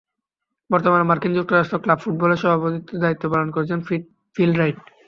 [0.69, 3.79] বর্তমানে মার্কিন যুক্তরাষ্ট্র ক্লাব ফুটবলের সভাপতির দায়িত্ব পালন করছেন
[4.35, 4.77] ফিল রাইট।